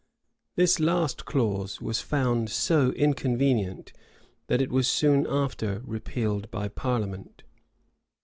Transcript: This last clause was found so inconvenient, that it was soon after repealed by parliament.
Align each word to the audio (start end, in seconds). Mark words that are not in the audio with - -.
This 0.55 0.79
last 0.79 1.25
clause 1.25 1.79
was 1.79 2.01
found 2.01 2.49
so 2.49 2.89
inconvenient, 2.93 3.93
that 4.47 4.59
it 4.59 4.71
was 4.71 4.87
soon 4.87 5.27
after 5.27 5.83
repealed 5.85 6.49
by 6.49 6.69
parliament. 6.69 7.43